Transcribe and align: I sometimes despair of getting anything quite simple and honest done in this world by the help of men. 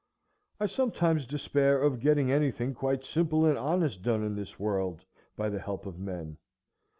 I 0.59 0.65
sometimes 0.65 1.27
despair 1.27 1.79
of 1.79 1.99
getting 1.99 2.31
anything 2.31 2.73
quite 2.73 3.03
simple 3.05 3.45
and 3.45 3.55
honest 3.55 4.01
done 4.01 4.23
in 4.23 4.33
this 4.35 4.59
world 4.59 5.05
by 5.37 5.47
the 5.47 5.59
help 5.59 5.85
of 5.85 5.99
men. 5.99 6.37